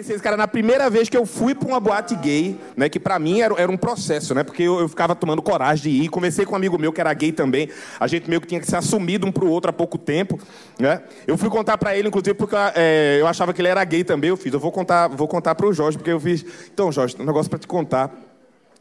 conheci 0.00 0.12
esse 0.14 0.22
cara 0.22 0.36
na 0.36 0.48
primeira 0.48 0.88
vez 0.88 1.08
que 1.10 1.16
eu 1.16 1.26
fui 1.26 1.54
pra 1.54 1.68
uma 1.68 1.78
boate 1.78 2.16
gay, 2.16 2.58
né? 2.74 2.88
Que 2.88 2.98
pra 2.98 3.18
mim 3.18 3.40
era, 3.40 3.54
era 3.60 3.70
um 3.70 3.76
processo, 3.76 4.34
né? 4.34 4.42
Porque 4.42 4.62
eu, 4.62 4.80
eu 4.80 4.88
ficava 4.88 5.14
tomando 5.14 5.42
coragem 5.42 5.92
de 5.92 6.04
ir. 6.04 6.08
Conversei 6.08 6.46
com 6.46 6.52
um 6.54 6.56
amigo 6.56 6.78
meu 6.78 6.90
que 6.92 7.00
era 7.00 7.12
gay 7.12 7.30
também. 7.32 7.68
A 7.98 8.06
gente 8.06 8.28
meio 8.28 8.40
que 8.40 8.46
tinha 8.46 8.60
que 8.60 8.66
ser 8.66 8.76
assumido 8.76 9.26
um 9.26 9.32
pro 9.32 9.46
outro 9.48 9.68
há 9.68 9.72
pouco 9.72 9.98
tempo, 9.98 10.38
né? 10.78 11.02
Eu 11.26 11.36
fui 11.36 11.50
contar 11.50 11.76
pra 11.76 11.94
ele, 11.96 12.08
inclusive, 12.08 12.34
porque 12.34 12.56
é, 12.74 13.18
eu 13.20 13.26
achava 13.26 13.52
que 13.52 13.60
ele 13.60 13.68
era 13.68 13.84
gay 13.84 14.02
também. 14.02 14.30
Eu 14.30 14.36
fiz, 14.36 14.52
eu 14.52 14.60
vou 14.60 14.72
contar, 14.72 15.08
vou 15.08 15.28
contar 15.28 15.54
pro 15.54 15.70
Jorge, 15.72 15.98
porque 15.98 16.10
eu 16.10 16.20
fiz. 16.20 16.44
Então, 16.72 16.90
Jorge, 16.90 17.16
um 17.20 17.24
negócio 17.24 17.50
pra 17.50 17.58
te 17.58 17.66
contar. 17.66 18.10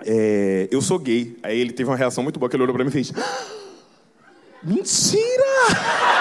É, 0.05 0.69
eu 0.71 0.81
sou 0.81 0.97
gay. 0.97 1.37
Aí 1.43 1.59
ele 1.59 1.73
teve 1.73 1.89
uma 1.89 1.97
reação 1.97 2.23
muito 2.23 2.39
boa, 2.39 2.49
que 2.49 2.55
ele 2.55 2.63
olhou 2.63 2.73
pra 2.75 2.83
mim 2.83 2.89
e 2.89 2.93
fez. 2.93 3.11
"Ah, 3.17 3.45
Mentira! 4.63 6.18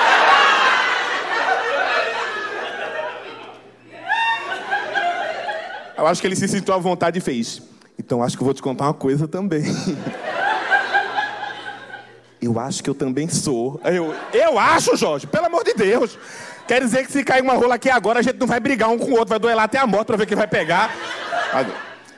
Acho 6.09 6.20
que 6.20 6.27
ele 6.27 6.36
se 6.36 6.48
sentiu 6.48 6.75
à 6.75 6.78
vontade 6.78 7.19
e 7.19 7.20
fez. 7.20 7.62
Então 7.98 8.23
acho 8.23 8.37
que 8.37 8.42
eu 8.42 8.45
vou 8.45 8.55
te 8.55 8.62
contar 8.62 8.84
uma 8.84 8.95
coisa 8.95 9.27
também. 9.28 9.64
Eu 12.41 12.59
acho 12.59 12.84
que 12.84 12.88
eu 12.88 12.95
também 12.95 13.28
sou. 13.28 13.80
Eu, 13.84 14.15
eu 14.32 14.59
acho, 14.59 14.96
Jorge, 14.96 15.27
pelo 15.27 15.46
amor 15.46 15.65
de 15.65 15.74
Deus. 15.74 16.16
Quer 16.68 16.80
dizer 16.80 17.05
que 17.05 17.10
se 17.10 17.24
cair 17.24 17.42
uma 17.42 17.55
rola 17.55 17.74
aqui 17.74 17.91
agora, 17.91 18.20
a 18.20 18.23
gente 18.23 18.38
não 18.38 18.46
vai 18.46 18.60
brigar 18.60 18.88
um 18.91 18.98
com 18.98 19.06
o 19.06 19.12
outro, 19.12 19.30
vai 19.30 19.38
duelar 19.38 19.65
até 19.65 19.79
a 19.79 19.87
morte 19.87 20.06
pra 20.06 20.16
ver 20.16 20.27
quem 20.27 20.37
vai 20.37 20.46
pegar. 20.46 20.95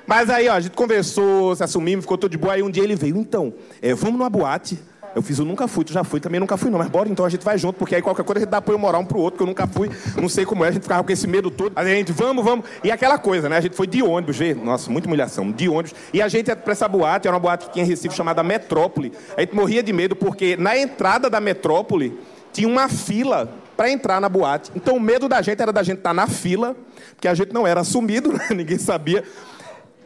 Mas 0.06 0.28
aí, 0.28 0.48
ó, 0.48 0.54
a 0.54 0.60
gente 0.60 0.72
conversou, 0.72 1.56
se 1.56 1.64
assumimos, 1.64 2.04
ficou 2.04 2.18
tudo 2.18 2.32
de 2.32 2.36
boa. 2.36 2.52
Aí 2.52 2.62
um 2.62 2.70
dia 2.70 2.82
ele 2.82 2.96
veio, 2.96 3.16
então, 3.16 3.54
é, 3.80 3.94
vamos 3.94 4.18
numa 4.18 4.28
boate. 4.28 4.78
Eu 5.14 5.22
fiz, 5.22 5.38
eu 5.38 5.44
nunca 5.44 5.66
fui, 5.66 5.84
tu 5.84 5.92
já 5.92 6.04
foi, 6.04 6.20
também 6.20 6.38
nunca 6.38 6.56
fui, 6.56 6.70
não. 6.70 6.78
Mas 6.78 6.88
bora, 6.88 7.08
então 7.08 7.24
a 7.24 7.28
gente 7.28 7.44
vai 7.44 7.58
junto, 7.58 7.76
porque 7.76 7.94
aí 7.94 8.02
qualquer 8.02 8.24
coisa 8.24 8.38
a 8.38 8.42
gente 8.42 8.50
dá 8.50 8.58
apoio 8.58 8.78
moral 8.78 9.00
um 9.00 9.04
pro 9.04 9.18
outro, 9.18 9.38
que 9.38 9.42
eu 9.42 9.46
nunca 9.46 9.66
fui, 9.66 9.90
não 10.20 10.28
sei 10.28 10.44
como 10.44 10.64
é, 10.64 10.68
a 10.68 10.70
gente 10.70 10.82
ficava 10.82 11.02
com 11.02 11.10
esse 11.12 11.26
medo 11.26 11.50
todo. 11.50 11.72
Aí 11.74 11.92
a 11.92 11.94
gente, 11.96 12.12
vamos, 12.12 12.44
vamos. 12.44 12.64
E 12.84 12.90
aquela 12.90 13.18
coisa, 13.18 13.48
né? 13.48 13.56
A 13.56 13.60
gente 13.60 13.74
foi 13.74 13.86
de 13.86 14.02
ônibus, 14.02 14.36
vê? 14.36 14.54
Nossa, 14.54 14.90
muita 14.90 15.08
humilhação, 15.08 15.50
de 15.50 15.68
ônibus. 15.68 15.94
E 16.12 16.22
a 16.22 16.28
gente 16.28 16.48
ia 16.48 16.56
pra 16.56 16.72
essa 16.72 16.86
boate, 16.86 17.26
era 17.26 17.34
uma 17.34 17.40
boate 17.40 17.66
que 17.66 17.72
tinha 17.72 17.84
em 17.84 17.88
Recife 17.88 18.14
chamada 18.14 18.42
Metrópole. 18.42 19.12
A 19.36 19.40
gente 19.40 19.54
morria 19.54 19.82
de 19.82 19.92
medo, 19.92 20.14
porque 20.14 20.56
na 20.56 20.78
entrada 20.78 21.28
da 21.28 21.40
Metrópole 21.40 22.16
tinha 22.52 22.68
uma 22.68 22.88
fila 22.88 23.52
para 23.76 23.90
entrar 23.90 24.20
na 24.20 24.28
boate. 24.28 24.70
Então 24.76 24.96
o 24.96 25.00
medo 25.00 25.28
da 25.28 25.40
gente 25.42 25.60
era 25.60 25.72
da 25.72 25.82
gente 25.82 25.98
estar 25.98 26.12
na 26.12 26.26
fila, 26.26 26.76
porque 27.14 27.26
a 27.26 27.34
gente 27.34 27.52
não 27.52 27.66
era 27.66 27.80
assumido, 27.80 28.30
né? 28.36 28.48
ninguém 28.50 28.78
sabia. 28.78 29.24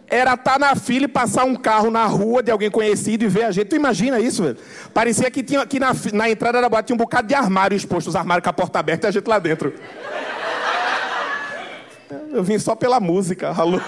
Era 0.06 0.34
estar 0.34 0.58
na 0.58 0.77
fila 0.77 1.06
e 1.06 1.08
passar 1.08 1.44
um 1.44 1.55
carro 1.56 1.91
na 1.91 2.05
rua 2.06 2.42
de 2.42 2.50
alguém 2.50 2.70
conhecido 2.70 3.24
e 3.24 3.28
ver 3.28 3.44
a 3.44 3.50
gente. 3.50 3.69
Tu 3.69 3.77
imagina 3.77 4.20
isso, 4.20 4.42
velho? 4.42 4.56
Parecia 4.92 5.30
que 5.30 5.42
tinha 5.42 5.66
que 5.66 5.80
na, 5.80 5.92
na 6.12 6.28
entrada 6.30 6.60
da 6.60 6.69
boate 6.69 6.86
tinha 6.88 6.94
um 6.94 6.98
bocado 6.98 7.27
de 7.27 7.34
armário 7.34 7.74
exposto, 7.77 8.08
os 8.08 8.16
armários 8.16 8.44
com 8.44 8.50
a 8.50 8.52
porta 8.52 8.78
aberta 8.78 9.06
e 9.06 9.08
a 9.08 9.10
gente 9.12 9.27
lá 9.27 9.38
dentro. 9.38 9.72
Eu 12.32 12.42
vim 12.44 12.58
só 12.58 12.75
pela 12.75 13.00
música, 13.00 13.50
alô. 13.50 13.80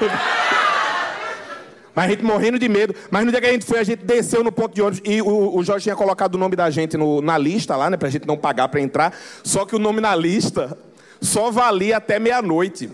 Mas 1.95 2.05
a 2.07 2.09
gente 2.09 2.25
morrendo 2.25 2.59
de 2.59 2.69
medo. 2.69 2.95
Mas 3.11 3.25
no 3.25 3.31
dia 3.31 3.41
que 3.41 3.47
a 3.47 3.53
gente 3.53 3.65
foi, 3.65 3.79
a 3.79 3.85
gente 3.85 4.05
desceu 4.05 4.43
no 4.45 4.53
ponto 4.53 4.75
de 4.75 4.83
ônibus 4.83 5.01
e 5.05 5.23
o, 5.23 5.57
o 5.57 5.65
Jorge 5.65 5.85
tinha 5.85 5.97
colocado 5.97 6.35
o 6.35 6.39
nome 6.39 6.55
da 6.57 6.69
gente 6.71 6.97
no- 6.97 7.23
na 7.23 7.39
lista 7.39 7.75
lá, 7.77 7.89
né? 7.89 7.97
Pra 7.97 8.09
gente 8.11 8.27
não 8.27 8.37
pagar 8.37 8.69
pra 8.69 8.81
entrar. 8.81 9.13
Só 9.43 9.65
que 9.65 9.75
o 9.75 9.79
nome 9.79 10.01
na 10.01 10.15
lista 10.15 10.77
só 11.21 11.51
valia 11.51 11.97
até 11.97 12.19
meia-noite. 12.19 12.91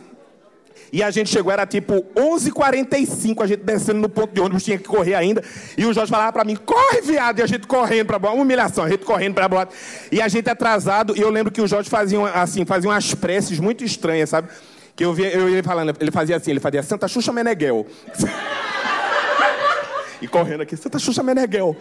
E 0.93 1.03
a 1.03 1.11
gente 1.11 1.31
chegou, 1.31 1.51
era 1.51 1.67
tipo 1.67 2.05
11h45, 2.15 3.43
a 3.43 3.47
gente 3.47 3.63
descendo 3.63 3.99
no 3.99 4.11
ponto 4.11 4.35
de 4.35 4.43
ônibus, 4.43 4.63
tinha 4.63 4.77
que 4.77 4.85
correr 4.85 5.15
ainda. 5.15 5.43
E 5.75 5.87
o 5.87 5.95
Jorge 5.95 6.11
falava 6.11 6.31
pra 6.31 6.45
mim, 6.45 6.55
corre, 6.55 7.01
viado! 7.01 7.39
E 7.39 7.43
a 7.43 7.47
gente 7.47 7.67
correndo 7.67 8.09
pra 8.09 8.19
boate, 8.19 8.37
uma 8.37 8.43
humilhação, 8.43 8.85
a 8.85 8.91
gente 8.91 9.03
correndo 9.03 9.33
pra 9.33 9.49
boate. 9.49 9.75
E 10.13 10.21
a 10.21 10.29
gente 10.29 10.51
atrasado, 10.51 11.17
e 11.17 11.21
eu 11.23 11.31
lembro 11.31 11.51
que 11.51 11.63
o 11.63 11.67
Jorge 11.67 11.89
fazia, 11.89 12.23
assim, 12.35 12.67
fazia 12.67 12.91
umas 12.91 13.15
preces 13.15 13.59
muito 13.59 13.83
estranhas, 13.83 14.29
sabe? 14.29 14.51
Que 14.95 15.03
eu 15.03 15.15
via 15.15 15.31
eu 15.31 15.49
ele 15.49 15.63
falando, 15.63 15.97
ele 15.99 16.11
fazia 16.11 16.37
assim, 16.37 16.51
ele 16.51 16.61
fazia 16.61 16.83
Santa 16.83 17.09
Xuxa 17.09 17.33
Meneghel. 17.33 17.87
e 20.21 20.29
correndo 20.29 20.61
aqui, 20.61 20.77
Santa 20.77 20.99
Xuxa 20.99 21.23
Meneghel. 21.23 21.75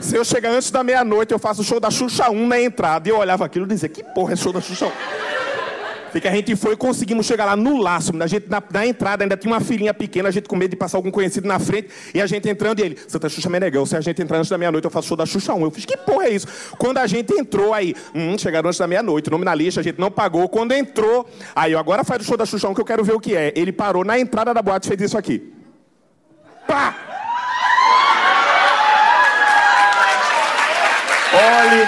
Se 0.00 0.16
eu 0.16 0.24
chegar 0.24 0.50
antes 0.50 0.72
da 0.72 0.82
meia-noite, 0.82 1.32
eu 1.32 1.38
faço 1.38 1.60
o 1.60 1.64
show 1.64 1.78
da 1.78 1.92
Xuxa 1.92 2.28
1 2.28 2.46
na 2.46 2.60
entrada. 2.60 3.08
E 3.08 3.12
eu 3.12 3.18
olhava 3.18 3.44
aquilo 3.44 3.66
e 3.66 3.68
dizia, 3.68 3.88
que 3.88 4.02
porra 4.02 4.32
é 4.32 4.36
show 4.36 4.52
da 4.52 4.60
Xuxa 4.60 4.86
1? 4.86 5.37
Sei 6.12 6.20
que 6.20 6.28
a 6.28 6.32
gente 6.32 6.56
foi 6.56 6.72
e 6.72 6.76
conseguimos 6.76 7.26
chegar 7.26 7.44
lá 7.44 7.54
no 7.54 7.76
laço. 7.80 8.12
A 8.20 8.26
gente, 8.26 8.48
na, 8.48 8.62
na 8.72 8.86
entrada 8.86 9.24
ainda 9.24 9.36
tinha 9.36 9.52
uma 9.52 9.60
filhinha 9.60 9.92
pequena, 9.92 10.28
a 10.28 10.32
gente 10.32 10.48
com 10.48 10.56
medo 10.56 10.70
de 10.70 10.76
passar 10.76 10.98
algum 10.98 11.10
conhecido 11.10 11.46
na 11.46 11.58
frente. 11.58 11.88
E 12.14 12.20
a 12.20 12.26
gente 12.26 12.48
entrando 12.48 12.80
e 12.80 12.82
ele, 12.82 12.98
Santa 13.06 13.28
Xuxa 13.28 13.48
Meneghel, 13.48 13.84
se 13.84 13.96
a 13.96 14.00
gente 14.00 14.20
entrar 14.22 14.38
antes 14.38 14.50
da 14.50 14.56
meia-noite, 14.56 14.84
eu 14.84 14.90
faço 14.90 15.08
show 15.08 15.16
da 15.16 15.26
Xuxa 15.26 15.54
1. 15.54 15.62
Eu 15.62 15.70
fiz, 15.70 15.84
que 15.84 15.96
porra 15.96 16.26
é 16.26 16.30
isso? 16.30 16.46
Quando 16.78 16.98
a 16.98 17.06
gente 17.06 17.32
entrou 17.34 17.74
aí, 17.74 17.94
hum, 18.14 18.38
chegaram 18.38 18.68
antes 18.68 18.78
da 18.78 18.86
meia-noite, 18.86 19.30
nome 19.30 19.44
na 19.44 19.54
lista, 19.54 19.80
a 19.80 19.84
gente 19.84 19.98
não 19.98 20.10
pagou. 20.10 20.48
Quando 20.48 20.72
entrou, 20.72 21.28
aí 21.54 21.72
eu 21.72 21.78
agora 21.78 22.04
faz 22.04 22.22
o 22.22 22.24
show 22.24 22.36
da 22.36 22.46
Xuxa 22.46 22.68
1 22.68 22.74
que 22.74 22.80
eu 22.80 22.84
quero 22.84 23.04
ver 23.04 23.14
o 23.14 23.20
que 23.20 23.36
é. 23.36 23.52
Ele 23.54 23.72
parou 23.72 24.04
na 24.04 24.18
entrada 24.18 24.54
da 24.54 24.62
boate 24.62 24.86
e 24.86 24.88
fez 24.88 25.00
isso 25.02 25.18
aqui. 25.18 25.52
Pá! 26.66 26.94
Olhe, 31.30 31.86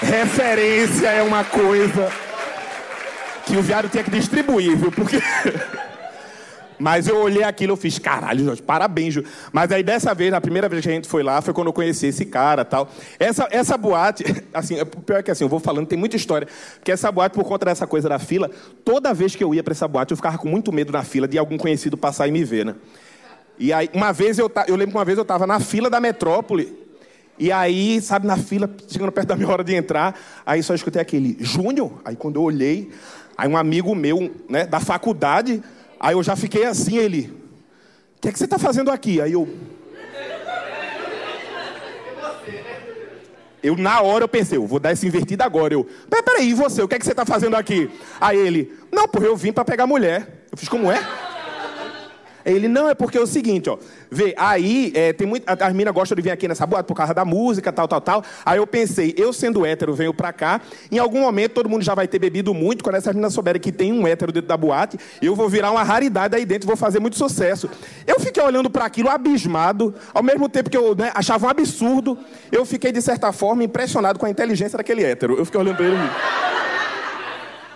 referência 0.00 1.08
é 1.08 1.22
uma 1.22 1.42
coisa 1.42 2.23
que 3.54 3.58
o 3.58 3.62
viado 3.62 3.88
tinha 3.88 4.02
que 4.02 4.10
distribuir, 4.10 4.76
viu? 4.76 4.90
Porque. 4.90 5.16
Mas 6.76 7.06
eu 7.06 7.18
olhei 7.18 7.44
aquilo 7.44 7.74
eu 7.74 7.76
fiz, 7.76 8.00
caralho, 8.00 8.44
Jorge, 8.44 8.60
parabéns, 8.60 9.14
Ju. 9.14 9.22
Mas 9.52 9.70
aí 9.70 9.80
dessa 9.80 10.12
vez, 10.12 10.32
na 10.32 10.40
primeira 10.40 10.68
vez 10.68 10.82
que 10.82 10.88
a 10.88 10.92
gente 10.92 11.06
foi 11.06 11.22
lá, 11.22 11.40
foi 11.40 11.54
quando 11.54 11.68
eu 11.68 11.72
conheci 11.72 12.08
esse 12.08 12.24
cara 12.24 12.64
tal. 12.64 12.90
Essa, 13.16 13.46
essa 13.52 13.78
boate, 13.78 14.24
assim, 14.52 14.80
o 14.80 14.86
pior 14.86 15.18
é 15.18 15.22
que 15.22 15.30
assim, 15.30 15.44
eu 15.44 15.48
vou 15.48 15.60
falando, 15.60 15.86
tem 15.86 15.96
muita 15.96 16.16
história. 16.16 16.48
Porque 16.74 16.90
essa 16.90 17.12
boate, 17.12 17.32
por 17.32 17.44
conta 17.44 17.66
dessa 17.66 17.86
coisa 17.86 18.08
da 18.08 18.18
fila, 18.18 18.50
toda 18.84 19.14
vez 19.14 19.36
que 19.36 19.44
eu 19.44 19.54
ia 19.54 19.62
pra 19.62 19.70
essa 19.70 19.86
boate, 19.86 20.10
eu 20.10 20.16
ficava 20.16 20.36
com 20.36 20.48
muito 20.48 20.72
medo 20.72 20.92
na 20.92 21.04
fila 21.04 21.28
de 21.28 21.38
algum 21.38 21.56
conhecido 21.56 21.96
passar 21.96 22.26
e 22.26 22.32
me 22.32 22.42
ver, 22.42 22.66
né? 22.66 22.74
E 23.56 23.72
aí, 23.72 23.88
uma 23.94 24.12
vez 24.12 24.36
eu, 24.36 24.50
eu 24.66 24.74
lembro 24.74 24.90
que 24.90 24.98
uma 24.98 25.04
vez 25.04 25.16
eu 25.16 25.24
tava 25.24 25.46
na 25.46 25.60
fila 25.60 25.88
da 25.88 26.00
metrópole, 26.00 26.76
e 27.38 27.50
aí, 27.50 28.00
sabe, 28.00 28.26
na 28.26 28.36
fila, 28.36 28.68
chegando 28.88 29.10
perto 29.12 29.28
da 29.28 29.36
minha 29.36 29.48
hora 29.48 29.62
de 29.62 29.74
entrar, 29.74 30.18
aí 30.44 30.60
só 30.62 30.74
escutei 30.74 31.00
aquele, 31.00 31.36
Júnior? 31.40 32.00
Aí 32.04 32.14
quando 32.14 32.36
eu 32.36 32.42
olhei, 32.42 32.90
aí 33.36 33.48
um 33.48 33.56
amigo 33.56 33.94
meu, 33.94 34.34
né, 34.48 34.66
da 34.66 34.80
faculdade, 34.80 35.62
aí 35.98 36.14
eu 36.14 36.22
já 36.22 36.36
fiquei 36.36 36.64
assim, 36.64 36.96
ele, 36.98 37.32
o 38.16 38.20
que 38.20 38.28
é 38.28 38.32
que 38.32 38.38
você 38.38 38.46
tá 38.48 38.58
fazendo 38.58 38.90
aqui? 38.90 39.20
Aí 39.20 39.32
eu. 39.32 39.48
Eu, 43.62 43.76
na 43.78 44.02
hora, 44.02 44.24
eu 44.24 44.28
pensei, 44.28 44.58
eu 44.58 44.66
vou 44.66 44.78
dar 44.78 44.90
essa 44.90 45.06
invertida 45.06 45.42
agora. 45.42 45.72
Eu, 45.72 45.84
"Pera- 46.10 46.22
peraí, 46.22 46.50
e 46.50 46.54
você, 46.54 46.82
o 46.82 46.88
que 46.88 46.96
é 46.96 46.98
que 46.98 47.04
você 47.06 47.14
tá 47.14 47.24
fazendo 47.24 47.56
aqui? 47.56 47.90
Aí 48.20 48.36
ele, 48.38 48.70
não, 48.92 49.08
porra, 49.08 49.24
eu 49.24 49.34
vim 49.36 49.52
pra 49.52 49.64
pegar 49.64 49.86
mulher. 49.86 50.44
Eu 50.52 50.58
fiz, 50.58 50.68
como 50.68 50.92
é? 50.92 51.02
Ele, 52.44 52.68
não, 52.68 52.88
é 52.88 52.94
porque 52.94 53.16
é 53.16 53.20
o 53.20 53.26
seguinte, 53.26 53.70
ó. 53.70 53.78
Vê, 54.10 54.34
aí, 54.36 54.92
é, 54.94 55.12
tem 55.12 55.26
muito. 55.26 55.44
As 55.46 55.72
meninas 55.72 55.94
gostam 55.94 56.14
de 56.16 56.22
vir 56.22 56.30
aqui 56.30 56.46
nessa 56.46 56.66
boate 56.66 56.86
por 56.86 56.94
causa 56.94 57.14
da 57.14 57.24
música, 57.24 57.72
tal, 57.72 57.88
tal, 57.88 58.00
tal. 58.00 58.24
Aí 58.44 58.58
eu 58.58 58.66
pensei, 58.66 59.14
eu 59.16 59.32
sendo 59.32 59.64
hétero, 59.64 59.94
venho 59.94 60.12
pra 60.12 60.32
cá. 60.32 60.60
Em 60.90 60.98
algum 60.98 61.20
momento 61.20 61.52
todo 61.52 61.68
mundo 61.68 61.82
já 61.82 61.94
vai 61.94 62.06
ter 62.06 62.18
bebido 62.18 62.52
muito. 62.52 62.84
Quando 62.84 62.96
essas 62.96 63.14
meninas 63.14 63.32
souberem 63.32 63.60
que 63.60 63.72
tem 63.72 63.92
um 63.92 64.06
hétero 64.06 64.30
dentro 64.30 64.48
da 64.48 64.56
boate, 64.56 64.98
eu 65.22 65.34
vou 65.34 65.48
virar 65.48 65.70
uma 65.70 65.82
raridade 65.82 66.36
aí 66.36 66.44
dentro, 66.44 66.66
vou 66.66 66.76
fazer 66.76 67.00
muito 67.00 67.16
sucesso. 67.16 67.68
Eu 68.06 68.20
fiquei 68.20 68.42
olhando 68.42 68.68
para 68.68 68.84
aquilo 68.84 69.08
abismado, 69.08 69.94
ao 70.12 70.22
mesmo 70.22 70.48
tempo 70.48 70.68
que 70.68 70.76
eu 70.76 70.94
né, 70.94 71.10
achava 71.14 71.46
um 71.46 71.48
absurdo, 71.50 72.18
eu 72.52 72.64
fiquei, 72.66 72.92
de 72.92 73.00
certa 73.00 73.32
forma, 73.32 73.64
impressionado 73.64 74.18
com 74.18 74.26
a 74.26 74.30
inteligência 74.30 74.76
daquele 74.76 75.02
hétero. 75.02 75.36
Eu 75.38 75.44
fiquei 75.44 75.60
olhando 75.60 75.76
pra 75.76 75.86
ele. 75.86 75.96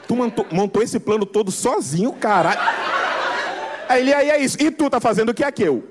Tu 0.07 0.17
montou, 0.17 0.47
montou 0.51 0.83
esse 0.83 0.99
plano 0.99 1.27
todo 1.27 1.51
sozinho, 1.51 2.13
caralho. 2.13 2.78
Aí 3.89 4.01
ele, 4.01 4.13
aí 4.13 4.31
é 4.31 4.39
isso. 4.39 4.57
E 4.61 4.71
tu 4.71 4.91
tá 4.91 5.01
fazendo 5.01 5.31
o 5.31 5.35
que 5.35 5.43
é 5.43 5.51
que 5.51 5.63
eu? 5.63 5.83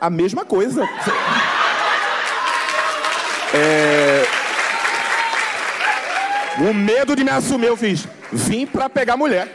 A 0.00 0.10
mesma 0.10 0.44
coisa. 0.44 0.88
É... 3.54 4.24
O 6.68 6.74
medo 6.74 7.16
de 7.16 7.24
me 7.24 7.30
assumir, 7.30 7.66
eu 7.66 7.76
fiz. 7.76 8.06
Vim 8.32 8.66
pra 8.66 8.88
pegar 8.88 9.16
mulher. 9.16 9.48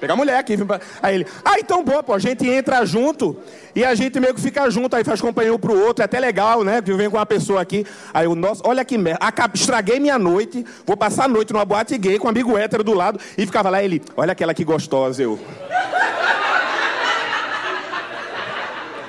Pegar 0.00 0.14
mulher 0.14 0.38
aqui. 0.38 0.56
pra- 0.56 0.80
Aí 1.02 1.16
ele, 1.16 1.26
ah, 1.44 1.58
então 1.58 1.82
boa, 1.84 2.02
pô, 2.02 2.14
a 2.14 2.18
gente 2.18 2.48
entra 2.48 2.84
junto 2.86 3.36
e 3.74 3.84
a 3.84 3.94
gente 3.94 4.18
meio 4.20 4.32
que 4.34 4.40
fica 4.40 4.70
junto, 4.70 4.94
aí 4.94 5.02
faz 5.02 5.20
companhia 5.20 5.52
um 5.52 5.58
pro 5.58 5.76
outro, 5.78 6.02
é 6.02 6.04
até 6.04 6.20
legal, 6.20 6.62
né? 6.62 6.80
Que 6.80 6.92
venho 6.92 7.10
com 7.10 7.16
uma 7.16 7.26
pessoa 7.26 7.60
aqui. 7.60 7.84
Aí 8.14 8.24
eu, 8.26 8.34
nossa, 8.34 8.62
olha 8.64 8.84
que 8.84 8.96
merda, 8.96 9.18
Acab- 9.24 9.54
estraguei 9.56 9.98
minha 9.98 10.18
noite, 10.18 10.64
vou 10.86 10.96
passar 10.96 11.24
a 11.24 11.28
noite 11.28 11.52
numa 11.52 11.64
boate 11.64 11.98
gay 11.98 12.18
com 12.18 12.26
um 12.26 12.30
amigo 12.30 12.56
hétero 12.56 12.84
do 12.84 12.94
lado 12.94 13.18
e 13.36 13.44
ficava 13.44 13.68
lá 13.70 13.82
ele, 13.82 14.02
olha 14.16 14.32
aquela 14.32 14.54
que 14.54 14.64
gostosa, 14.64 15.22
eu. 15.22 15.38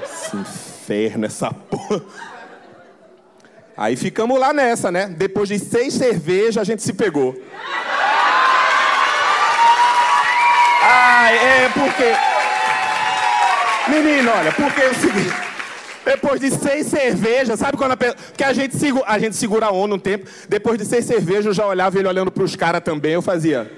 Esse 0.03 0.37
inferno, 0.37 1.25
essa 1.25 1.51
porra. 1.53 2.01
Aí 3.77 3.95
ficamos 3.95 4.37
lá 4.39 4.51
nessa, 4.51 4.91
né? 4.91 5.07
Depois 5.07 5.47
de 5.47 5.57
seis 5.57 5.93
cervejas, 5.93 6.57
a 6.57 6.63
gente 6.63 6.83
se 6.83 6.91
pegou. 6.93 7.39
Porque. 11.73 12.15
Menino, 13.89 14.31
olha, 14.31 14.51
porque 14.51 14.81
é 14.81 14.89
o 14.89 14.95
seguinte. 14.95 15.49
Depois 16.05 16.39
de 16.39 16.51
seis 16.51 16.87
cervejas, 16.87 17.59
sabe 17.59 17.77
quando 17.77 17.91
a 17.91 17.97
pessoa. 17.97 18.15
Porque 18.15 18.43
a 18.43 18.53
gente, 18.53 18.77
segura, 18.77 19.05
a 19.07 19.19
gente 19.19 19.35
segura 19.35 19.67
a 19.67 19.71
onda 19.71 19.95
um 19.95 19.99
tempo. 19.99 20.27
Depois 20.47 20.77
de 20.77 20.85
seis 20.85 21.05
cervejas, 21.05 21.47
eu 21.47 21.53
já 21.53 21.65
olhava 21.65 21.97
ele 21.99 22.07
olhando 22.07 22.31
pros 22.31 22.55
caras 22.55 22.81
também. 22.81 23.13
Eu 23.13 23.21
fazia. 23.21 23.71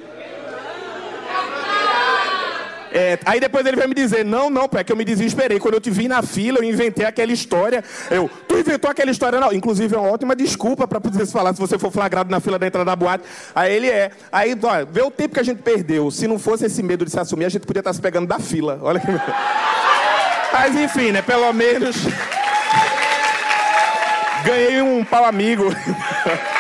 É, 2.92 3.18
aí 3.26 3.40
depois 3.40 3.66
ele 3.66 3.78
vai 3.78 3.88
me 3.88 3.96
dizer, 3.96 4.26
não, 4.26 4.50
não, 4.50 4.70
é 4.74 4.84
que 4.84 4.92
eu 4.92 4.98
me 4.98 5.06
desesperei. 5.06 5.60
Quando 5.60 5.76
eu 5.76 5.82
te 5.82 5.90
vi 5.90 6.08
na 6.08 6.22
fila, 6.22 6.60
eu 6.60 6.64
inventei 6.64 7.06
aquela 7.06 7.32
história. 7.32 7.84
Eu, 8.10 8.30
tu 8.48 8.58
inventou 8.58 8.92
aquela 8.92 9.10
história, 9.12 9.40
não. 9.40 9.54
Inclusive, 9.54 9.96
é 9.96 9.98
uma 9.98 10.12
ótima 10.12 10.36
desculpa 10.36 10.88
para 10.88 11.00
poder 11.00 11.26
se 11.26 11.32
falar 11.32 11.54
se 11.54 11.60
você 11.60 11.80
for 11.80 11.92
flagrado 11.92 12.30
na 12.30 12.40
fila 12.40 12.60
da 12.60 12.68
entrada 12.68 12.86
da 12.86 12.96
boate. 12.96 13.24
Aí 13.56 13.74
ele 13.74 13.90
é. 13.90 14.12
Aí, 14.32 14.58
ó, 14.62 14.86
vê 14.92 15.02
o 15.02 15.12
tempo 15.12 15.34
que 15.36 15.40
a 15.40 15.44
gente 15.44 15.62
perdeu. 15.62 16.12
Se 16.12 16.28
não 16.28 16.38
fosse 16.38 16.66
esse 16.66 16.84
medo 16.84 17.06
de 17.06 17.12
se 17.12 17.20
assumir, 17.20 17.46
a 17.46 17.50
gente 17.50 17.66
podia 17.66 17.80
estar 17.82 17.94
se 17.94 18.02
pegando 18.02 18.28
da 18.28 18.40
fila. 18.40 18.80
Olha 18.82 19.00
que. 19.00 19.08
Mas 20.54 20.76
enfim, 20.76 21.12
né? 21.12 21.22
Pelo 21.22 21.52
menos. 21.54 21.96
Ganhei 24.44 24.82
um 24.82 25.06
pau 25.06 25.24
amigo. 25.24 25.66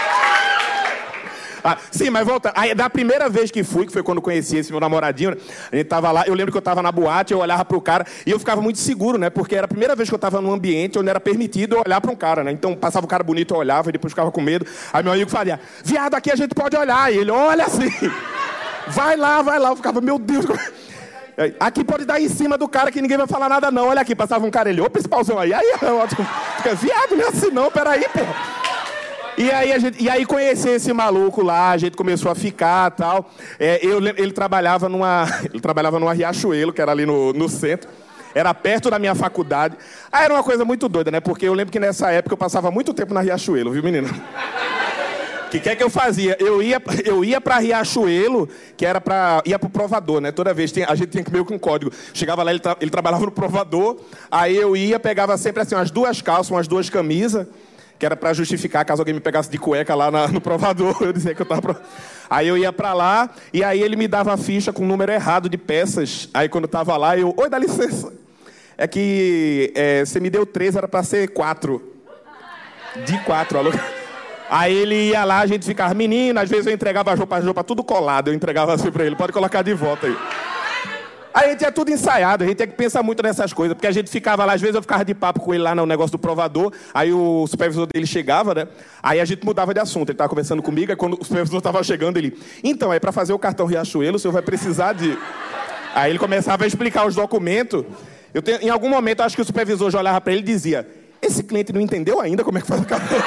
Ah, 1.63 1.77
sim, 1.91 2.09
mas 2.09 2.25
volta. 2.25 2.51
Aí, 2.55 2.73
da 2.73 2.89
primeira 2.89 3.29
vez 3.29 3.51
que 3.51 3.63
fui, 3.63 3.85
que 3.85 3.91
foi 3.91 4.03
quando 4.03 4.21
conheci 4.21 4.57
esse 4.57 4.71
meu 4.71 4.79
namoradinho, 4.79 5.37
a 5.71 5.75
gente 5.75 5.87
tava 5.87 6.11
lá, 6.11 6.23
eu 6.25 6.33
lembro 6.33 6.51
que 6.51 6.57
eu 6.57 6.61
tava 6.61 6.81
na 6.81 6.91
boate, 6.91 7.33
eu 7.33 7.39
olhava 7.39 7.63
pro 7.63 7.79
cara 7.81 8.05
e 8.25 8.31
eu 8.31 8.39
ficava 8.39 8.61
muito 8.61 8.79
seguro, 8.79 9.17
né? 9.17 9.29
Porque 9.29 9.55
era 9.55 9.65
a 9.65 9.67
primeira 9.67 9.95
vez 9.95 10.09
que 10.09 10.15
eu 10.15 10.19
tava 10.19 10.41
num 10.41 10.51
ambiente 10.51 10.97
onde 10.97 11.09
era 11.09 11.19
permitido 11.19 11.75
eu 11.75 11.83
olhar 11.85 12.01
pra 12.01 12.11
um 12.11 12.15
cara, 12.15 12.43
né? 12.43 12.51
Então 12.51 12.75
passava 12.75 13.05
o 13.05 13.09
cara 13.09 13.23
bonito, 13.23 13.53
eu 13.53 13.57
olhava 13.57 13.89
e 13.89 13.91
depois 13.91 14.11
ficava 14.11 14.31
com 14.31 14.41
medo. 14.41 14.65
Aí 14.91 15.03
meu 15.03 15.13
amigo 15.13 15.29
fazia, 15.29 15.59
viado, 15.83 16.15
aqui 16.15 16.31
a 16.31 16.35
gente 16.35 16.55
pode 16.55 16.75
olhar. 16.75 17.11
E 17.13 17.17
ele, 17.17 17.31
olha 17.31 17.65
assim, 17.65 17.89
vai 18.89 19.15
lá, 19.15 19.41
vai 19.41 19.59
lá. 19.59 19.69
Eu 19.69 19.75
ficava, 19.75 20.01
meu 20.01 20.17
Deus. 20.17 20.45
Aqui 21.59 21.83
pode 21.83 22.05
dar 22.05 22.21
em 22.21 22.27
cima 22.27 22.57
do 22.57 22.67
cara 22.67 22.91
que 22.91 23.01
ninguém 23.01 23.17
vai 23.17 23.27
falar 23.27 23.49
nada, 23.49 23.71
não. 23.71 23.87
Olha 23.87 24.01
aqui, 24.01 24.15
passava 24.15 24.45
um 24.45 24.51
cara, 24.51 24.69
ele, 24.69 24.81
esse 24.95 25.07
pauzão 25.07 25.39
aí. 25.39 25.53
Aí, 25.53 25.73
ótimo. 25.81 26.27
Fica, 26.57 26.75
viado, 26.75 27.15
não 27.15 27.25
é 27.25 27.27
assim 27.27 27.49
não, 27.51 27.71
peraí, 27.71 28.05
porra. 28.09 28.60
E 29.41 29.51
aí, 29.51 29.73
a 29.73 29.79
gente, 29.79 30.03
e 30.03 30.07
aí 30.07 30.23
conheci 30.23 30.69
esse 30.69 30.93
maluco 30.93 31.41
lá, 31.41 31.71
a 31.71 31.77
gente 31.77 31.97
começou 31.97 32.31
a 32.31 32.35
ficar 32.35 32.91
tal. 32.91 33.27
É, 33.59 33.83
eu, 33.83 33.97
ele 33.97 34.31
trabalhava 34.31 34.87
numa. 34.87 35.25
Ele 35.51 35.59
trabalhava 35.59 35.99
numa 35.99 36.13
Riachuelo, 36.13 36.71
que 36.71 36.79
era 36.79 36.91
ali 36.91 37.07
no, 37.07 37.33
no 37.33 37.49
centro. 37.49 37.89
Era 38.35 38.53
perto 38.53 38.91
da 38.91 38.99
minha 38.99 39.15
faculdade. 39.15 39.75
Aí 40.11 40.25
era 40.25 40.33
uma 40.35 40.43
coisa 40.43 40.63
muito 40.63 40.87
doida, 40.87 41.09
né? 41.09 41.19
Porque 41.19 41.47
eu 41.47 41.55
lembro 41.55 41.71
que 41.71 41.79
nessa 41.79 42.11
época 42.11 42.33
eu 42.33 42.37
passava 42.37 42.69
muito 42.69 42.93
tempo 42.93 43.15
na 43.15 43.21
Riachuelo, 43.21 43.71
viu, 43.71 43.81
menino? 43.81 44.09
O 44.09 45.49
que, 45.49 45.59
que 45.59 45.69
é 45.69 45.75
que 45.75 45.83
eu 45.83 45.89
fazia? 45.89 46.37
Eu 46.39 46.61
ia, 46.61 46.79
eu 47.03 47.25
ia 47.25 47.41
para 47.41 47.57
Riachuelo, 47.57 48.47
que 48.77 48.85
era 48.85 49.01
para 49.01 49.41
ia 49.43 49.57
pro 49.57 49.71
provador, 49.71 50.21
né? 50.21 50.31
Toda 50.31 50.53
vez 50.53 50.71
a 50.87 50.93
gente 50.93 51.09
tinha 51.09 51.23
que 51.23 51.31
meio 51.31 51.45
com 51.45 51.55
um 51.55 51.59
código. 51.59 51.91
Chegava 52.13 52.43
lá, 52.43 52.51
ele, 52.51 52.59
tra, 52.59 52.77
ele 52.79 52.91
trabalhava 52.91 53.25
no 53.25 53.31
provador, 53.31 53.97
aí 54.29 54.55
eu 54.55 54.77
ia, 54.77 54.99
pegava 54.99 55.35
sempre 55.35 55.63
assim 55.63 55.73
umas 55.73 55.89
duas 55.89 56.21
calças, 56.21 56.51
umas 56.51 56.67
duas 56.67 56.91
camisas 56.91 57.47
que 58.01 58.05
era 58.07 58.15
para 58.15 58.33
justificar 58.33 58.83
caso 58.83 59.03
alguém 59.03 59.13
me 59.13 59.19
pegasse 59.19 59.47
de 59.47 59.59
cueca 59.59 59.93
lá 59.93 60.09
na, 60.09 60.27
no 60.27 60.41
provador, 60.41 60.97
eu 61.05 61.13
dizia 61.13 61.35
que 61.35 61.41
eu 61.41 61.43
estava. 61.43 61.61
Pro... 61.61 61.77
Aí 62.27 62.47
eu 62.47 62.57
ia 62.57 62.73
para 62.73 62.93
lá 62.95 63.29
e 63.53 63.63
aí 63.63 63.79
ele 63.79 63.95
me 63.95 64.07
dava 64.07 64.33
a 64.33 64.37
ficha 64.37 64.73
com 64.73 64.81
o 64.81 64.87
número 64.87 65.11
errado 65.11 65.47
de 65.47 65.55
peças. 65.55 66.27
Aí 66.33 66.49
quando 66.49 66.63
eu 66.63 66.67
estava 66.67 66.97
lá, 66.97 67.15
eu, 67.15 67.31
oi, 67.37 67.47
dá 67.47 67.59
licença. 67.59 68.11
É 68.75 68.87
que 68.87 69.71
é, 69.75 70.03
você 70.03 70.19
me 70.19 70.31
deu 70.31 70.47
três, 70.47 70.75
era 70.75 70.87
para 70.87 71.03
ser 71.03 71.29
quatro. 71.29 71.93
De 73.05 73.19
quatro, 73.19 73.59
alô. 73.59 73.71
Aí 74.49 74.75
ele 74.75 75.09
ia 75.09 75.23
lá, 75.23 75.37
a 75.37 75.45
gente 75.45 75.63
ficava, 75.63 75.93
menino, 75.93 76.39
às 76.39 76.49
vezes 76.49 76.65
eu 76.65 76.73
entregava 76.73 77.11
a 77.11 77.13
roupa, 77.13 77.37
a 77.37 77.39
roupa 77.39 77.63
tudo 77.63 77.83
colado, 77.83 78.29
eu 78.29 78.33
entregava 78.33 78.73
assim 78.73 78.89
para 78.89 79.05
ele, 79.05 79.15
pode 79.15 79.31
colocar 79.31 79.61
de 79.61 79.75
volta 79.75 80.07
aí. 80.07 80.17
A 81.33 81.47
gente 81.47 81.63
é 81.63 81.71
tudo 81.71 81.91
ensaiado, 81.91 82.43
a 82.43 82.47
gente 82.47 82.57
tem 82.57 82.67
que 82.67 82.75
pensar 82.75 83.01
muito 83.01 83.23
nessas 83.23 83.53
coisas, 83.53 83.73
porque 83.73 83.87
a 83.87 83.91
gente 83.91 84.09
ficava 84.09 84.43
lá, 84.43 84.53
às 84.53 84.61
vezes 84.61 84.75
eu 84.75 84.81
ficava 84.81 85.05
de 85.05 85.13
papo 85.13 85.39
com 85.39 85.53
ele 85.53 85.63
lá 85.63 85.73
no 85.73 85.85
negócio 85.85 86.11
do 86.11 86.19
provador, 86.19 86.73
aí 86.93 87.13
o 87.13 87.47
supervisor 87.47 87.87
dele 87.87 88.05
chegava, 88.05 88.53
né? 88.53 88.67
Aí 89.01 89.19
a 89.19 89.25
gente 89.25 89.45
mudava 89.45 89.73
de 89.73 89.79
assunto, 89.79 90.09
ele 90.09 90.15
estava 90.15 90.29
conversando 90.29 90.61
comigo, 90.61 90.91
aí 90.91 90.95
quando 90.95 91.17
o 91.19 91.23
supervisor 91.23 91.59
estava 91.59 91.81
chegando, 91.83 92.17
ele, 92.17 92.37
então, 92.63 92.91
é 92.91 92.99
para 92.99 93.11
fazer 93.13 93.31
o 93.31 93.39
cartão 93.39 93.65
Riachuelo, 93.65 94.17
o 94.17 94.19
senhor 94.19 94.33
vai 94.33 94.41
precisar 94.41 94.93
de. 94.93 95.17
Aí 95.95 96.11
ele 96.11 96.19
começava 96.19 96.63
a 96.63 96.67
explicar 96.67 97.05
os 97.05 97.15
documentos. 97.15 97.85
Eu 98.33 98.41
tenho, 98.41 98.61
em 98.61 98.69
algum 98.69 98.89
momento, 98.89 99.21
acho 99.21 99.35
que 99.35 99.41
o 99.41 99.45
supervisor 99.45 99.89
já 99.89 99.99
olhava 99.99 100.19
para 100.19 100.33
ele 100.33 100.41
e 100.41 100.45
dizia: 100.45 100.87
Esse 101.21 101.43
cliente 101.43 101.71
não 101.73 101.81
entendeu 101.81 102.19
ainda 102.19 102.43
como 102.43 102.57
é 102.57 102.61
que 102.61 102.67
faz 102.67 102.81
o 102.81 102.85
cartão. 102.85 103.17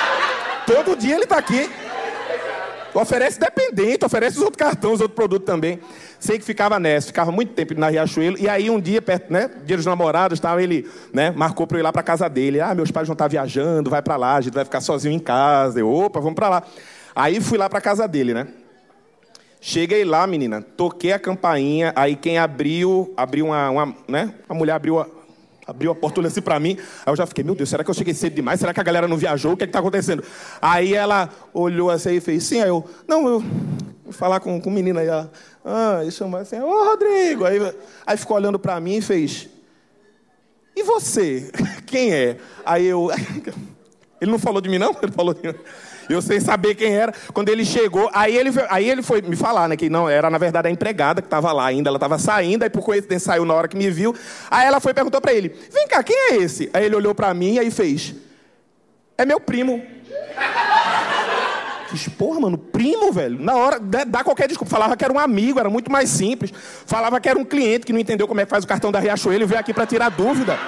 Todo 0.66 0.96
dia 0.96 1.14
ele 1.14 1.24
está 1.24 1.38
aqui. 1.38 1.68
Oferece 2.94 3.40
dependente, 3.40 4.04
oferece 4.04 4.36
os 4.36 4.42
outros 4.42 4.58
cartões, 4.58 4.94
os 4.94 5.00
outros 5.00 5.16
produtos 5.16 5.46
também. 5.46 5.80
Sei 6.18 6.38
que 6.38 6.44
ficava 6.44 6.78
nessa, 6.78 7.06
ficava 7.06 7.32
muito 7.32 7.54
tempo 7.54 7.74
na 7.74 7.88
Riachuelo. 7.88 8.38
E 8.38 8.48
aí 8.48 8.68
um 8.68 8.78
dia, 8.78 9.00
perto, 9.00 9.32
né, 9.32 9.50
dia 9.64 9.76
dos 9.76 9.86
namorados, 9.86 10.38
tal, 10.38 10.60
ele 10.60 10.88
né, 11.12 11.30
marcou 11.30 11.66
para 11.66 11.78
eu 11.78 11.80
ir 11.80 11.82
lá 11.82 11.92
para 11.92 12.02
casa 12.02 12.28
dele. 12.28 12.60
Ah, 12.60 12.74
meus 12.74 12.90
pais 12.90 13.06
vão 13.06 13.14
estar 13.14 13.28
viajando, 13.28 13.88
vai 13.88 14.02
para 14.02 14.16
lá, 14.16 14.36
a 14.36 14.40
gente 14.40 14.54
vai 14.54 14.64
ficar 14.64 14.80
sozinho 14.80 15.14
em 15.14 15.18
casa. 15.18 15.80
Eu, 15.80 15.90
opa, 15.90 16.20
vamos 16.20 16.34
para 16.34 16.48
lá. 16.48 16.62
Aí 17.14 17.40
fui 17.40 17.56
lá 17.56 17.68
para 17.68 17.80
casa 17.80 18.06
dele, 18.06 18.34
né? 18.34 18.46
Cheguei 19.60 20.04
lá, 20.04 20.26
menina, 20.26 20.60
toquei 20.60 21.12
a 21.12 21.18
campainha, 21.20 21.92
aí 21.94 22.16
quem 22.16 22.36
abriu, 22.36 23.14
abriu 23.16 23.46
uma, 23.46 23.70
uma 23.70 23.96
né? 24.08 24.34
A 24.48 24.54
mulher 24.54 24.72
abriu 24.72 25.00
abriu 25.66 25.90
a 25.90 25.94
porta, 25.94 26.20
olhou 26.20 26.28
assim 26.28 26.42
pra 26.42 26.58
mim. 26.58 26.76
Aí 27.04 27.12
eu 27.12 27.16
já 27.16 27.26
fiquei, 27.26 27.44
meu 27.44 27.54
Deus, 27.54 27.68
será 27.68 27.84
que 27.84 27.90
eu 27.90 27.94
cheguei 27.94 28.14
cedo 28.14 28.34
demais? 28.34 28.60
Será 28.60 28.74
que 28.74 28.80
a 28.80 28.82
galera 28.82 29.08
não 29.08 29.16
viajou? 29.16 29.52
O 29.52 29.56
que 29.56 29.64
é 29.64 29.66
que 29.66 29.72
tá 29.72 29.78
acontecendo? 29.78 30.22
Aí 30.60 30.94
ela 30.94 31.30
olhou 31.52 31.90
assim 31.90 32.14
e 32.14 32.20
fez, 32.20 32.44
sim, 32.44 32.60
aí 32.60 32.68
eu, 32.68 32.84
não, 33.06 33.26
eu 33.28 33.40
vou 34.04 34.12
falar 34.12 34.40
com, 34.40 34.60
com 34.60 34.70
o 34.70 34.72
menino 34.72 34.98
aí. 34.98 35.06
Ela, 35.06 35.30
ah, 35.64 36.02
e 36.04 36.10
chamou 36.10 36.40
assim, 36.40 36.58
ô 36.58 36.84
Rodrigo. 36.84 37.44
Aí, 37.44 37.58
aí 38.06 38.16
ficou 38.16 38.36
olhando 38.36 38.58
pra 38.58 38.80
mim 38.80 38.96
e 38.96 39.02
fez, 39.02 39.48
e 40.74 40.82
você? 40.82 41.50
Quem 41.86 42.12
é? 42.12 42.36
Aí 42.64 42.86
eu, 42.86 43.10
ele 44.20 44.30
não 44.30 44.38
falou 44.38 44.60
de 44.60 44.68
mim, 44.68 44.78
não? 44.78 44.96
Ele 45.02 45.12
falou 45.12 45.34
de 45.34 45.46
mim. 45.46 45.54
Eu 46.08 46.20
sem 46.22 46.40
saber 46.40 46.74
quem 46.74 46.94
era. 46.94 47.12
Quando 47.32 47.48
ele 47.48 47.64
chegou, 47.64 48.10
aí 48.12 48.36
ele, 48.36 48.50
aí 48.68 48.88
ele 48.88 49.02
foi 49.02 49.22
me 49.22 49.36
falar, 49.36 49.68
né? 49.68 49.76
Que 49.76 49.88
não, 49.88 50.08
era 50.08 50.30
na 50.30 50.38
verdade 50.38 50.68
a 50.68 50.70
empregada 50.70 51.20
que 51.20 51.26
estava 51.26 51.52
lá 51.52 51.66
ainda. 51.66 51.88
Ela 51.88 51.96
estava 51.96 52.18
saindo, 52.18 52.62
aí 52.62 52.70
por 52.70 52.82
coincidência 52.82 53.26
saiu 53.26 53.44
na 53.44 53.54
hora 53.54 53.68
que 53.68 53.76
me 53.76 53.90
viu. 53.90 54.14
Aí 54.50 54.66
ela 54.66 54.80
foi 54.80 54.92
e 54.92 54.94
perguntou 54.94 55.20
para 55.20 55.32
ele: 55.32 55.54
Vem 55.70 55.86
cá, 55.88 56.02
quem 56.02 56.16
é 56.16 56.36
esse? 56.36 56.70
Aí 56.72 56.84
ele 56.84 56.96
olhou 56.96 57.14
para 57.14 57.32
mim 57.34 57.54
e 57.54 57.58
aí 57.58 57.70
fez: 57.70 58.14
É 59.16 59.24
meu 59.24 59.40
primo. 59.40 59.82
Fiz, 61.92 62.08
porra, 62.08 62.40
mano, 62.40 62.56
primo, 62.56 63.12
velho. 63.12 63.38
Na 63.38 63.54
hora, 63.54 63.78
dá 63.78 64.24
qualquer 64.24 64.48
desculpa. 64.48 64.70
Falava 64.70 64.96
que 64.96 65.04
era 65.04 65.12
um 65.12 65.18
amigo, 65.18 65.60
era 65.60 65.68
muito 65.68 65.92
mais 65.92 66.08
simples. 66.08 66.50
Falava 66.86 67.20
que 67.20 67.28
era 67.28 67.38
um 67.38 67.44
cliente 67.44 67.84
que 67.84 67.92
não 67.92 68.00
entendeu 68.00 68.26
como 68.26 68.40
é 68.40 68.44
que 68.44 68.50
faz 68.50 68.64
o 68.64 68.66
cartão 68.66 68.90
da 68.90 68.98
Riachuelo 68.98 69.42
e 69.42 69.46
veio 69.46 69.60
aqui 69.60 69.74
para 69.74 69.84
tirar 69.84 70.08
dúvida 70.08 70.58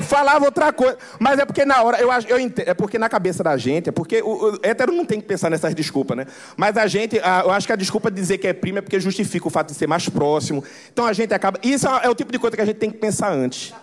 falava 0.00 0.44
outra 0.44 0.72
coisa. 0.72 0.96
Mas 1.18 1.38
é 1.38 1.44
porque 1.44 1.64
na 1.64 1.82
hora, 1.82 1.98
eu 2.00 2.08
eu 2.28 2.38
entendo, 2.38 2.68
é 2.68 2.74
porque 2.74 2.98
na 2.98 3.08
cabeça 3.08 3.42
da 3.42 3.56
gente, 3.56 3.88
é 3.88 3.92
porque 3.92 4.22
o, 4.22 4.54
o 4.54 4.58
hétero 4.62 4.92
não 4.92 5.04
tem 5.04 5.20
que 5.20 5.26
pensar 5.26 5.50
nessas 5.50 5.74
desculpas, 5.74 6.16
né? 6.16 6.26
Mas 6.56 6.76
a 6.76 6.86
gente, 6.86 7.18
a, 7.20 7.42
eu 7.44 7.50
acho 7.50 7.66
que 7.66 7.72
a 7.72 7.76
desculpa 7.76 8.10
de 8.10 8.20
dizer 8.20 8.38
que 8.38 8.46
é 8.46 8.52
primo 8.52 8.78
é 8.78 8.80
porque 8.80 8.98
justifica 8.98 9.46
o 9.46 9.50
fato 9.50 9.68
de 9.68 9.74
ser 9.74 9.86
mais 9.86 10.08
próximo. 10.08 10.62
Então 10.92 11.06
a 11.06 11.12
gente 11.12 11.32
acaba. 11.34 11.58
Isso 11.62 11.88
é, 11.88 12.06
é 12.06 12.10
o 12.10 12.14
tipo 12.14 12.32
de 12.32 12.38
coisa 12.38 12.56
que 12.56 12.62
a 12.62 12.66
gente 12.66 12.76
tem 12.76 12.90
que 12.90 12.98
pensar 12.98 13.32
antes. 13.32 13.74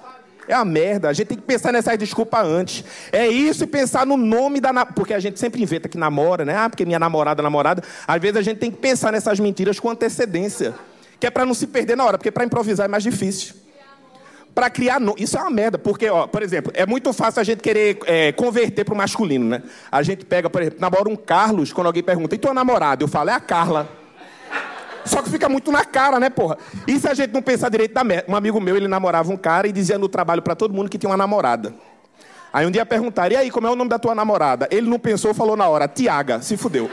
É 0.48 0.54
a 0.54 0.64
merda. 0.64 1.10
A 1.10 1.14
gente 1.14 1.28
tem 1.28 1.38
que 1.38 1.44
pensar 1.44 1.72
nessas 1.72 1.98
desculpas 1.98 2.46
antes. 2.46 2.84
É 3.12 3.28
isso 3.28 3.64
e 3.64 3.68
pensar 3.68 4.06
no 4.06 4.16
nome 4.16 4.62
da. 4.62 4.86
Porque 4.86 5.14
a 5.14 5.20
gente 5.20 5.40
sempre 5.40 5.62
inventa 5.62 5.90
que 5.90 5.98
namora, 5.98 6.46
né? 6.46 6.56
Ah, 6.56 6.70
porque 6.70 6.86
minha 6.86 7.00
namorada, 7.00 7.42
namorada. 7.42 7.84
Às 8.08 8.22
vezes 8.22 8.38
a 8.38 8.42
gente 8.42 8.60
tem 8.60 8.70
que 8.70 8.78
pensar 8.78 9.12
nessas 9.12 9.40
mentiras 9.40 9.80
com 9.80 9.90
antecedência. 9.90 10.74
Que 11.20 11.28
é 11.28 11.32
para 11.32 11.46
não 11.46 11.54
se 11.54 11.66
perder 11.66 11.96
na 11.96 12.06
hora, 12.06 12.18
porque 12.18 12.30
para 12.30 12.44
improvisar 12.44 12.86
é 12.86 12.90
mais 12.90 13.02
difícil 13.02 13.65
para 14.56 14.70
criar. 14.70 15.02
Isso 15.18 15.38
é 15.38 15.42
uma 15.42 15.52
merda, 15.52 15.78
porque, 15.78 16.10
ó, 16.10 16.26
por 16.26 16.42
exemplo, 16.42 16.72
é 16.74 16.86
muito 16.86 17.12
fácil 17.12 17.42
a 17.42 17.44
gente 17.44 17.62
querer 17.62 18.00
é, 18.06 18.32
converter 18.32 18.86
para 18.86 18.94
o 18.94 18.98
masculino, 18.98 19.46
né? 19.46 19.62
A 19.92 20.02
gente 20.02 20.26
pega, 20.26 20.50
por 20.50 20.62
exemplo, 20.62 20.80
namora 20.80 21.10
um 21.10 21.16
Carlos, 21.18 21.74
quando 21.74 21.88
alguém 21.88 22.02
pergunta, 22.02 22.34
e 22.34 22.38
tua 22.38 22.54
namorada? 22.54 23.04
Eu 23.04 23.08
falo, 23.10 23.30
é 23.30 23.34
a 23.34 23.40
Carla. 23.42 23.90
Só 25.04 25.22
que 25.22 25.30
fica 25.30 25.48
muito 25.48 25.72
na 25.72 25.86
cara, 25.86 26.20
né, 26.20 26.32
porra? 26.32 26.58
E 26.88 26.98
se 26.98 27.08
a 27.08 27.14
gente 27.14 27.32
não 27.32 27.42
pensar 27.42 27.70
direito 27.70 27.94
da 27.94 28.04
merda? 28.04 28.26
Um 28.32 28.36
amigo 28.36 28.60
meu, 28.60 28.76
ele 28.76 28.88
namorava 28.88 29.32
um 29.32 29.38
cara 29.38 29.68
e 29.68 29.72
dizia 29.72 30.00
no 30.00 30.10
trabalho 30.10 30.42
para 30.42 30.56
todo 30.56 30.74
mundo 30.74 30.90
que 30.90 30.98
tinha 30.98 31.10
uma 31.10 31.18
namorada. 31.18 31.76
Aí 32.52 32.66
um 32.66 32.72
dia 32.72 32.86
perguntaram, 32.86 33.34
e 33.34 33.36
aí, 33.36 33.52
como 33.52 33.68
é 33.68 33.70
o 33.70 33.76
nome 33.76 33.90
da 33.90 34.00
tua 34.00 34.16
namorada? 34.16 34.68
Ele 34.72 34.90
não 34.90 34.98
pensou, 34.98 35.34
falou 35.34 35.58
na 35.58 35.68
hora, 35.68 35.88
Tiaga, 35.88 36.42
se 36.42 36.56
fudeu. 36.56 36.90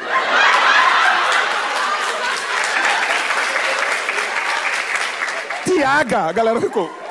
Tiaga! 5.65 6.23
A 6.23 6.33
galera 6.33 6.61
ficou. 6.61 7.02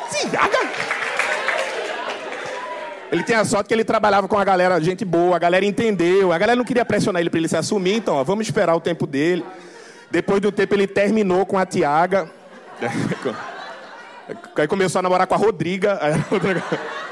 Ele 3.12 3.24
tem 3.24 3.36
a 3.36 3.44
sorte 3.44 3.68
que 3.68 3.74
ele 3.74 3.84
trabalhava 3.84 4.28
com 4.28 4.38
a 4.38 4.44
galera, 4.44 4.80
gente 4.80 5.04
boa, 5.04 5.36
a 5.36 5.40
galera 5.40 5.66
entendeu. 5.66 6.32
A 6.32 6.38
galera 6.38 6.56
não 6.56 6.64
queria 6.64 6.86
pressionar 6.86 7.20
ele 7.20 7.30
para 7.30 7.40
ele 7.40 7.48
se 7.48 7.58
assumir, 7.58 7.96
então, 7.96 8.16
ó, 8.16 8.24
vamos 8.24 8.48
esperar 8.48 8.74
o 8.74 8.80
tempo 8.80 9.06
dele. 9.06 9.44
Depois 10.10 10.40
do 10.40 10.52
tempo 10.52 10.74
ele 10.76 10.88
terminou 10.88 11.46
com 11.46 11.58
a 11.58 11.66
Tiaga. 11.66 12.30
Aí 14.56 14.68
começou 14.68 15.00
a 15.00 15.02
namorar 15.02 15.28
com 15.28 15.36
a 15.36 15.38
Rodriga. 15.38 16.00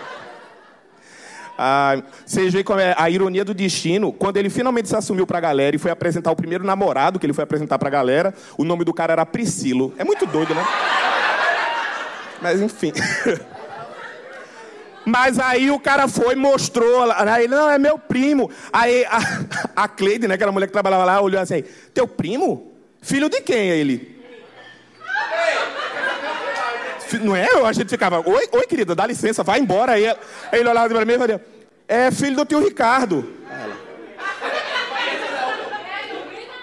Ah, 1.61 2.01
vocês 2.25 2.53
veem 2.53 2.63
como 2.63 2.79
é 2.79 2.95
a 2.97 3.09
ironia 3.09 3.43
do 3.43 3.53
destino. 3.53 4.13
Quando 4.13 4.37
ele 4.37 4.49
finalmente 4.49 4.87
se 4.87 4.95
assumiu 4.95 5.27
para 5.27 5.39
a 5.39 5.41
galera 5.41 5.75
e 5.75 5.79
foi 5.79 5.91
apresentar 5.91 6.31
o 6.31 6.35
primeiro 6.35 6.63
namorado 6.63 7.19
que 7.19 7.25
ele 7.25 7.33
foi 7.33 7.43
apresentar 7.43 7.77
para 7.77 7.89
a 7.89 7.91
galera, 7.91 8.33
o 8.57 8.63
nome 8.63 8.85
do 8.85 8.93
cara 8.93 9.11
era 9.11 9.25
Priscilo. 9.25 9.93
É 9.97 10.05
muito 10.05 10.25
doido, 10.25 10.55
né? 10.55 10.65
Mas 12.41 12.61
enfim. 12.61 12.93
Mas 15.05 15.39
aí 15.39 15.71
o 15.71 15.79
cara 15.79 16.07
foi, 16.07 16.35
mostrou, 16.35 17.09
aí 17.11 17.47
não, 17.47 17.69
é 17.69 17.79
meu 17.79 17.97
primo. 17.97 18.49
Aí 18.71 19.05
a, 19.05 19.19
a 19.83 19.87
Cleide, 19.87 20.27
né, 20.27 20.35
aquela 20.35 20.51
mulher 20.51 20.67
que 20.67 20.73
trabalhava 20.73 21.03
lá, 21.03 21.19
olhou 21.19 21.41
assim, 21.41 21.63
teu 21.93 22.07
primo? 22.07 22.73
Filho 23.01 23.29
de 23.29 23.41
quem 23.41 23.71
é 23.71 23.77
ele? 23.77 24.19
Não 27.21 27.35
é? 27.35 27.47
A 27.65 27.73
gente 27.73 27.89
ficava, 27.89 28.19
oi, 28.19 28.47
oi 28.51 28.67
querida, 28.67 28.93
dá 28.93 29.07
licença, 29.07 29.43
vai 29.43 29.59
embora. 29.59 29.93
Aí, 29.93 30.05
aí 30.05 30.15
ele 30.53 30.69
olhava 30.69 30.89
para 30.89 31.05
mim 31.05 31.13
e 31.13 31.17
falava, 31.17 31.41
é 31.87 32.11
filho 32.11 32.35
do 32.35 32.45
tio 32.45 32.59
Ricardo. 32.59 33.33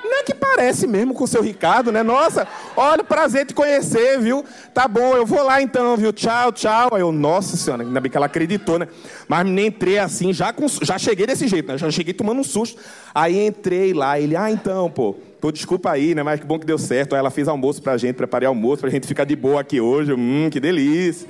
Não 0.05 0.19
é 0.19 0.23
que 0.23 0.35
parece 0.57 0.87
mesmo 0.87 1.13
com 1.13 1.25
o 1.25 1.27
seu 1.27 1.43
Ricardo, 1.43 1.93
né? 1.93 2.03
Nossa, 2.03 2.49
olha, 2.75 3.05
prazer 3.05 3.45
te 3.45 3.53
conhecer, 3.53 4.19
viu? 4.19 4.43
Tá 4.73 4.89
bom, 4.89 5.15
eu 5.15 5.27
vou 5.27 5.43
lá 5.45 5.61
então, 5.61 5.97
viu? 5.99 6.15
Tchau, 6.15 6.51
tchau. 6.51 6.95
Aí 6.95 7.03
eu, 7.03 7.13
nossa 7.13 7.59
senhora, 7.59 7.83
ainda 7.83 8.01
bem 8.01 8.11
que 8.11 8.17
ela 8.17 8.25
acreditou, 8.25 8.79
né? 8.79 8.89
Mas 9.29 9.47
nem 9.47 9.67
entrei 9.67 9.99
assim, 9.99 10.33
já, 10.33 10.55
com, 10.55 10.67
já 10.67 10.99
cheguei 10.99 11.27
desse 11.27 11.47
jeito, 11.47 11.71
né? 11.71 11.77
Já 11.77 11.91
cheguei 11.91 12.15
tomando 12.15 12.41
um 12.41 12.45
susto. 12.45 12.81
Aí 13.15 13.47
entrei 13.47 13.93
lá, 13.93 14.19
ele, 14.19 14.35
ah, 14.35 14.51
então, 14.51 14.91
pô, 14.91 15.15
pô, 15.39 15.53
desculpa 15.53 15.91
aí, 15.91 16.15
né? 16.15 16.23
Mas 16.23 16.41
que 16.41 16.47
bom 16.47 16.59
que 16.59 16.67
deu 16.67 16.79
certo. 16.79 17.15
Aí 17.15 17.19
ela 17.19 17.31
fez 17.31 17.49
almoço 17.49 17.83
pra 17.83 17.99
gente, 17.99 18.15
preparei 18.15 18.49
almoço 18.49 18.81
pra 18.81 18.89
gente 18.89 19.07
ficar 19.07 19.25
de 19.25 19.37
boa 19.37 19.61
aqui 19.61 19.79
hoje. 19.79 20.15
Hum, 20.15 20.49
que 20.51 20.59
delícia. 20.59 21.29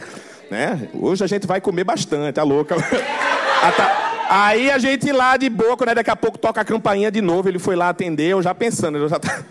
Né? 0.49 0.89
Hoje 0.95 1.25
a 1.25 1.27
gente 1.27 1.49
vai 1.49 1.61
comer 1.61 1.83
bastante, 1.83 2.35
tá 2.35 2.45
louca? 2.45 2.77
Aí 4.29 4.71
a 4.71 4.79
gente 4.79 5.11
lá 5.13 5.37
de 5.37 5.49
boa, 5.49 5.77
né? 5.87 5.95
Daqui 5.95 6.11
a 6.11 6.17
pouco 6.17 6.39
toca 6.39 6.61
a 6.61 6.65
campainha 6.65 7.11
de 7.11 7.21
novo. 7.21 7.49
Ele 7.49 7.59
foi 7.59 7.77
lá 7.77 7.89
atender, 7.89 8.33
eu 8.33 8.43
já 8.43 8.55
pensando, 8.55 8.99
eu 8.99 9.09
já, 9.09 9.19
tá... 9.19 9.43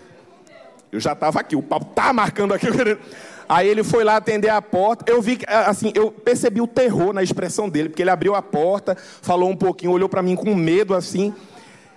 eu 0.92 1.00
já 1.00 1.14
tava 1.14 1.40
aqui, 1.40 1.56
o 1.56 1.62
pau 1.62 1.80
tá 1.80 2.12
marcando 2.12 2.52
aqui. 2.52 2.66
Aí 3.48 3.68
ele 3.68 3.84
foi 3.84 4.02
lá 4.02 4.16
atender 4.16 4.48
a 4.48 4.60
porta. 4.60 5.10
Eu 5.10 5.22
vi, 5.22 5.38
assim, 5.46 5.92
eu 5.94 6.10
percebi 6.10 6.60
o 6.60 6.66
terror 6.66 7.12
na 7.12 7.22
expressão 7.22 7.68
dele, 7.68 7.88
porque 7.88 8.02
ele 8.02 8.10
abriu 8.10 8.34
a 8.34 8.42
porta, 8.42 8.96
falou 9.22 9.48
um 9.48 9.56
pouquinho, 9.56 9.92
olhou 9.92 10.08
para 10.08 10.20
mim 10.20 10.34
com 10.34 10.52
medo 10.54 10.94
assim. 10.94 11.32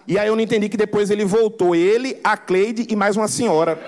E 0.08 0.18
aí 0.18 0.28
eu 0.28 0.36
não 0.36 0.44
entendi 0.44 0.70
que 0.70 0.78
depois 0.78 1.10
ele 1.10 1.26
voltou, 1.26 1.76
ele, 1.76 2.20
a 2.24 2.38
Cleide 2.38 2.88
e 2.90 2.96
mais 2.96 3.18
uma 3.18 3.28
senhora. 3.28 3.80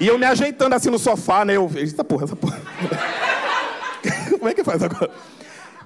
E 0.00 0.08
eu 0.08 0.18
me 0.18 0.26
ajeitando 0.26 0.74
assim 0.74 0.90
no 0.90 0.98
sofá, 0.98 1.44
né? 1.44 1.56
Eu, 1.56 1.70
eita 1.76 2.02
porra, 2.02 2.24
essa 2.24 2.36
porra. 2.36 2.58
Como 4.38 4.48
é 4.48 4.54
que 4.54 4.64
faz 4.64 4.82
agora? 4.82 5.10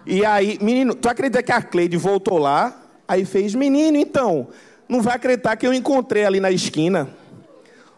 E 0.06 0.24
aí, 0.24 0.58
menino, 0.62 0.94
tu 0.94 1.08
acredita 1.08 1.42
que 1.42 1.50
a 1.50 1.60
Cleide 1.60 1.96
voltou 1.96 2.38
lá? 2.38 2.80
Aí 3.08 3.24
fez, 3.24 3.54
menino, 3.54 3.96
então, 3.96 4.48
não 4.88 5.02
vai 5.02 5.16
acreditar 5.16 5.56
que 5.56 5.66
eu 5.66 5.74
encontrei 5.74 6.24
ali 6.24 6.38
na 6.38 6.50
esquina 6.50 7.08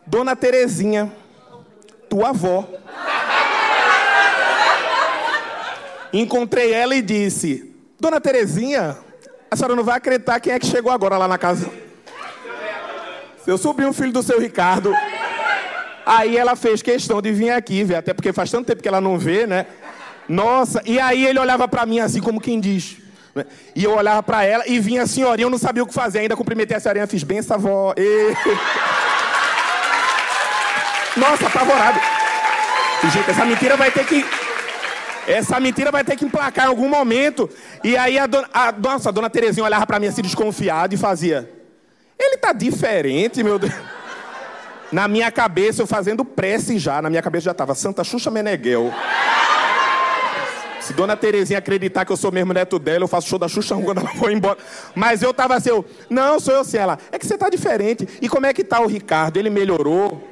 Dona 0.08 0.34
Terezinha, 0.34 1.12
tua 2.08 2.30
avó. 2.30 2.66
Encontrei 6.10 6.72
ela 6.72 6.94
e 6.94 7.02
disse: 7.02 7.74
Dona 8.00 8.18
Terezinha, 8.18 8.96
a 9.50 9.56
senhora 9.56 9.76
não 9.76 9.84
vai 9.84 9.98
acreditar 9.98 10.40
quem 10.40 10.54
é 10.54 10.58
que 10.58 10.64
chegou 10.64 10.90
agora 10.90 11.18
lá 11.18 11.28
na 11.28 11.36
casa. 11.36 11.70
Seu 13.44 13.58
sobrinho, 13.58 13.92
filho 13.92 14.12
do 14.12 14.22
seu 14.22 14.40
Ricardo. 14.40 14.94
Aí 16.06 16.38
ela 16.38 16.56
fez 16.56 16.80
questão 16.80 17.20
de 17.20 17.32
vir 17.32 17.50
aqui, 17.50 17.94
até 17.94 18.14
porque 18.14 18.32
faz 18.32 18.50
tanto 18.50 18.66
tempo 18.66 18.80
que 18.80 18.88
ela 18.88 19.00
não 19.00 19.18
vê, 19.18 19.46
né? 19.46 19.66
Nossa, 20.28 20.82
e 20.84 21.00
aí 21.00 21.24
ele 21.24 21.38
olhava 21.38 21.66
para 21.66 21.86
mim 21.86 22.00
assim, 22.00 22.20
como 22.20 22.40
quem 22.40 22.60
diz. 22.60 22.98
Né? 23.34 23.46
E 23.74 23.84
eu 23.84 23.96
olhava 23.96 24.22
para 24.22 24.44
ela 24.44 24.64
e 24.66 24.78
vinha 24.78 25.02
a 25.02 25.06
senhorinha, 25.06 25.46
eu 25.46 25.50
não 25.50 25.58
sabia 25.58 25.82
o 25.82 25.86
que 25.86 25.94
fazer 25.94 26.18
ainda, 26.20 26.36
cumprimentei 26.36 26.76
a 26.76 26.80
senhorinha, 26.80 27.06
fiz 27.06 27.22
bem 27.22 27.38
essa 27.38 27.54
avó. 27.54 27.94
E... 27.96 28.34
Nossa, 31.18 31.46
apavorado. 31.46 31.98
Gente, 33.12 33.30
essa 33.30 33.44
mentira 33.44 33.76
vai 33.76 33.90
ter 33.90 34.04
que. 34.04 34.24
Essa 35.26 35.60
mentira 35.60 35.90
vai 35.90 36.02
ter 36.02 36.16
que 36.16 36.24
emplacar 36.24 36.66
em 36.66 36.68
algum 36.68 36.88
momento. 36.88 37.48
E 37.84 37.96
aí 37.96 38.18
a 38.18 38.26
dona, 38.26 38.48
a, 38.52 38.72
nossa, 38.72 39.10
a 39.10 39.12
dona 39.12 39.28
Terezinha 39.28 39.64
olhava 39.64 39.86
para 39.86 40.00
mim 40.00 40.06
assim 40.06 40.22
desconfiada 40.22 40.94
e 40.94 40.98
fazia. 40.98 41.50
Ele 42.18 42.36
tá 42.38 42.52
diferente, 42.52 43.42
meu 43.42 43.58
Deus. 43.58 43.72
Na 44.90 45.06
minha 45.06 45.30
cabeça, 45.30 45.82
eu 45.82 45.86
fazendo 45.86 46.24
prece 46.24 46.78
já. 46.78 47.02
Na 47.02 47.10
minha 47.10 47.22
cabeça 47.22 47.44
já 47.44 47.54
tava 47.54 47.74
Santa 47.74 48.02
Xuxa 48.02 48.30
Meneghel. 48.30 48.92
Se 50.88 50.94
Dona 50.94 51.14
Terezinha 51.14 51.58
acreditar 51.58 52.06
que 52.06 52.12
eu 52.12 52.16
sou 52.16 52.32
mesmo 52.32 52.54
neto 52.54 52.78
dela, 52.78 53.04
eu 53.04 53.08
faço 53.08 53.28
show 53.28 53.38
da 53.38 53.46
Xuxa 53.46 53.76
quando 53.76 53.98
ela 53.98 54.08
for 54.16 54.32
embora. 54.32 54.56
Mas 54.94 55.20
eu 55.20 55.34
tava 55.34 55.54
assim, 55.54 55.68
eu, 55.68 55.84
não, 56.08 56.40
sou 56.40 56.54
eu 56.54 56.64
sim. 56.64 56.78
Ela, 56.78 56.98
é 57.12 57.18
que 57.18 57.26
você 57.26 57.36
tá 57.36 57.50
diferente. 57.50 58.08
E 58.22 58.26
como 58.26 58.46
é 58.46 58.54
que 58.54 58.64
tá 58.64 58.80
o 58.80 58.86
Ricardo? 58.86 59.36
Ele 59.36 59.50
melhorou? 59.50 60.26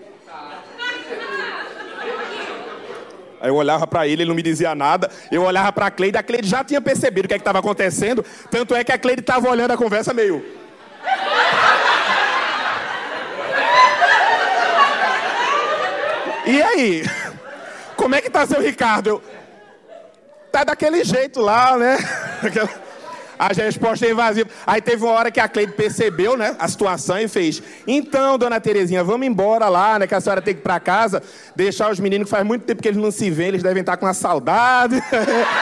Aí 3.39 3.51
eu 3.51 3.55
olhava 3.55 3.87
para 3.87 4.09
ele, 4.09 4.23
ele 4.23 4.29
não 4.31 4.35
me 4.35 4.41
dizia 4.41 4.75
nada. 4.75 5.11
Eu 5.31 5.43
olhava 5.43 5.71
para 5.75 5.89
a 5.89 5.91
Cleide, 5.91 6.17
a 6.17 6.23
Cleide 6.23 6.49
já 6.49 6.65
tinha 6.65 6.81
percebido 6.81 7.27
o 7.27 7.29
que 7.29 7.35
é 7.35 7.37
estava 7.37 7.59
acontecendo. 7.59 8.25
Tanto 8.51 8.75
é 8.75 8.83
que 8.83 8.93
a 8.93 8.99
Cleide 8.99 9.21
estava 9.21 9.51
olhando 9.51 9.73
a 9.73 9.77
conversa 9.77 10.15
meio. 10.15 10.43
E 16.47 16.63
aí? 16.63 17.05
Como 17.95 18.15
é 18.15 18.23
que 18.23 18.31
tá 18.31 18.47
seu 18.47 18.63
Ricardo? 18.63 19.09
Eu, 19.09 19.23
tá 20.57 20.65
daquele 20.65 21.05
jeito 21.05 21.41
lá, 21.41 21.77
né? 21.77 21.99
A 23.39 23.49
resposta 23.49 24.07
é 24.07 24.13
invasiva. 24.13 24.49
Aí 24.67 24.81
teve 24.81 25.05
uma 25.05 25.13
hora 25.13 25.31
que 25.31 25.39
a 25.39 25.47
Cleide 25.47 25.73
percebeu, 25.73 26.39
né, 26.39 26.57
a 26.59 26.67
situação 26.67 27.19
e 27.21 27.29
fez: 27.29 27.63
Então, 27.87 28.39
dona 28.39 28.59
Terezinha, 28.59 29.05
vamos 29.05 29.27
embora 29.27 29.69
lá, 29.69 29.99
né, 29.99 30.07
que 30.07 30.15
a 30.15 30.21
senhora 30.23 30.41
tem 30.41 30.55
que 30.55 30.61
ir 30.61 30.63
para 30.63 30.81
casa, 30.81 31.23
deixar 31.55 31.91
os 31.91 32.01
meninos 32.01 32.25
que 32.25 32.31
faz 32.31 32.47
muito 32.47 32.65
tempo 32.65 32.81
que 32.81 32.89
eles 32.89 32.99
não 32.99 33.11
se 33.11 33.29
veem, 33.29 33.49
eles 33.49 33.63
devem 33.63 33.83
estar 33.83 33.99
com 33.99 34.07
uma 34.07 34.15
saudade. 34.15 34.97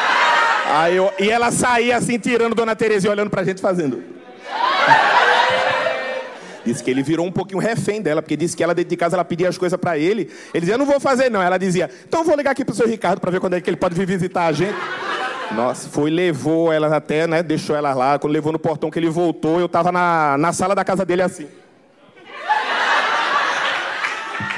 Aí 0.70 0.94
eu, 0.94 1.12
e 1.18 1.28
ela 1.28 1.50
saía 1.50 1.96
assim, 1.96 2.16
tirando 2.16 2.54
dona 2.54 2.76
Terezinha, 2.76 3.10
olhando 3.10 3.30
pra 3.30 3.42
gente 3.42 3.60
fazendo. 3.60 4.04
Disse 6.64 6.82
que 6.82 6.90
ele 6.90 7.02
virou 7.02 7.26
um 7.26 7.32
pouquinho 7.32 7.58
refém 7.58 8.00
dela, 8.00 8.22
porque 8.22 8.36
disse 8.36 8.56
que 8.56 8.62
ela 8.62 8.74
dentro 8.74 8.90
de 8.90 8.96
casa 8.96 9.16
ela 9.16 9.24
pedia 9.24 9.48
as 9.48 9.58
coisas 9.58 9.78
para 9.78 9.98
ele. 9.98 10.30
Ele 10.52 10.60
dizia, 10.60 10.78
não 10.78 10.86
vou 10.86 10.98
fazer 10.98 11.30
não. 11.30 11.42
Ela 11.42 11.58
dizia, 11.58 11.90
então 12.08 12.24
vou 12.24 12.36
ligar 12.36 12.52
aqui 12.52 12.64
pro 12.64 12.74
seu 12.74 12.86
Ricardo 12.86 13.20
para 13.20 13.30
ver 13.30 13.40
quando 13.40 13.54
é 13.54 13.60
que 13.60 13.68
ele 13.68 13.76
pode 13.76 13.94
vir 13.94 14.06
visitar 14.06 14.46
a 14.46 14.52
gente. 14.52 14.76
Nossa, 15.52 15.88
foi, 15.88 16.10
levou 16.10 16.72
elas 16.72 16.92
até, 16.92 17.26
né? 17.26 17.42
Deixou 17.42 17.76
elas 17.76 17.96
lá. 17.96 18.18
Quando 18.18 18.32
levou 18.32 18.52
no 18.52 18.58
portão 18.58 18.90
que 18.90 18.98
ele 18.98 19.10
voltou, 19.10 19.60
eu 19.60 19.68
tava 19.68 19.92
na, 19.92 20.36
na 20.38 20.52
sala 20.52 20.74
da 20.74 20.84
casa 20.84 21.04
dele 21.04 21.22
assim. 21.22 21.46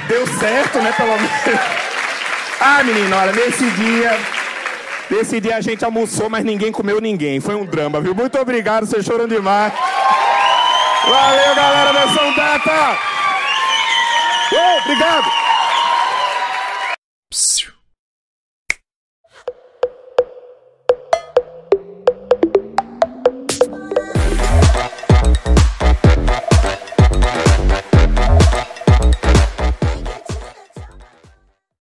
Deu 0.07 0.25
certo, 0.25 0.79
né, 0.79 0.93
pelo 0.93 1.09
menos. 1.09 1.31
Ah, 2.59 2.81
menino, 2.83 3.15
olha, 3.15 3.33
nesse 3.33 3.69
dia. 3.71 4.17
Nesse 5.09 5.39
dia 5.39 5.57
a 5.57 5.61
gente 5.61 5.83
almoçou, 5.85 6.29
mas 6.29 6.43
ninguém 6.43 6.71
comeu 6.71 6.99
ninguém. 6.99 7.39
Foi 7.39 7.55
um 7.55 7.65
drama, 7.65 8.01
viu? 8.01 8.15
Muito 8.15 8.37
obrigado, 8.39 8.85
vocês 8.85 9.05
choram 9.05 9.27
demais. 9.27 9.73
Valeu, 11.09 11.55
galera 11.55 11.93
da 11.93 12.07
São 12.13 12.35
Data! 12.35 12.99
Oh, 14.51 14.77
obrigado! 14.79 15.46